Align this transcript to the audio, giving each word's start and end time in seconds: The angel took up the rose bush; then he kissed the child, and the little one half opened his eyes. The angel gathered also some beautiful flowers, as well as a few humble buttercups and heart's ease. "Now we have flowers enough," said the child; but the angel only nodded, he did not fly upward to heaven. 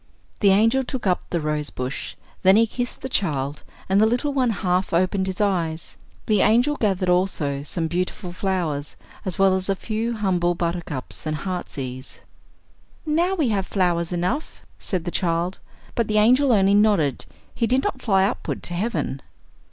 The 0.39 0.49
angel 0.49 0.83
took 0.83 1.05
up 1.05 1.21
the 1.29 1.39
rose 1.39 1.69
bush; 1.69 2.15
then 2.41 2.55
he 2.55 2.65
kissed 2.65 3.01
the 3.01 3.07
child, 3.07 3.61
and 3.87 4.01
the 4.01 4.07
little 4.07 4.33
one 4.33 4.49
half 4.49 4.95
opened 4.95 5.27
his 5.27 5.39
eyes. 5.39 5.95
The 6.25 6.41
angel 6.41 6.75
gathered 6.75 7.07
also 7.07 7.61
some 7.61 7.87
beautiful 7.87 8.31
flowers, 8.33 8.95
as 9.25 9.37
well 9.37 9.55
as 9.55 9.69
a 9.69 9.75
few 9.75 10.13
humble 10.13 10.55
buttercups 10.55 11.27
and 11.27 11.35
heart's 11.35 11.77
ease. 11.77 12.21
"Now 13.05 13.35
we 13.35 13.49
have 13.49 13.67
flowers 13.67 14.11
enough," 14.11 14.63
said 14.79 15.05
the 15.05 15.11
child; 15.11 15.59
but 15.93 16.07
the 16.07 16.17
angel 16.17 16.51
only 16.51 16.73
nodded, 16.73 17.25
he 17.53 17.67
did 17.67 17.83
not 17.83 18.01
fly 18.01 18.25
upward 18.25 18.63
to 18.63 18.73
heaven. 18.73 19.21